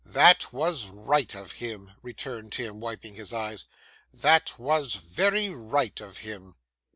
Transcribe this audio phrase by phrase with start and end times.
[0.03, 3.65] 'That was right of him,' returned Tim, wiping his eyes;
[4.11, 6.55] 'that was very right of him.